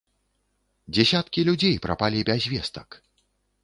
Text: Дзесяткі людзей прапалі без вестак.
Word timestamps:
Дзесяткі 0.95 1.45
людзей 1.51 1.75
прапалі 1.87 2.27
без 2.35 2.53
вестак. 2.57 3.03